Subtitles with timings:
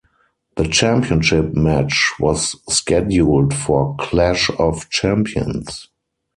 [0.55, 5.89] The championship match was scheduled for Clash of Champions.